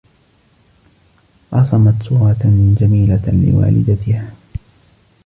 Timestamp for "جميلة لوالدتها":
2.81-4.33